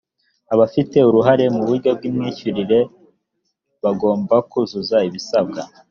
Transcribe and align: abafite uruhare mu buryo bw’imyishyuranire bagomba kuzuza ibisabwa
abafite 0.53 0.97
uruhare 1.09 1.45
mu 1.55 1.61
buryo 1.67 1.89
bw’imyishyuranire 1.97 2.79
bagomba 3.83 4.35
kuzuza 4.49 4.97
ibisabwa 5.09 5.61